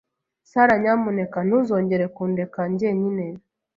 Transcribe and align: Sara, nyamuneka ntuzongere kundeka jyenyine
Sara, 0.51 0.73
nyamuneka 0.83 1.37
ntuzongere 1.47 2.05
kundeka 2.15 2.59
jyenyine 2.77 3.25